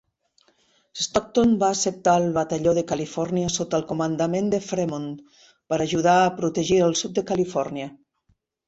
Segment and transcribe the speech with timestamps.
[1.01, 5.09] Stockton va acceptar el batalló de Califòrnia sota el comandament de Fremont
[5.53, 7.97] per ajudar a protegir el sud de Califòrnia.